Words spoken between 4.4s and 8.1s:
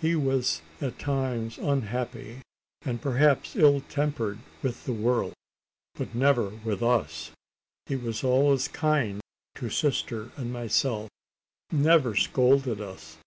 with the world; but never with us. He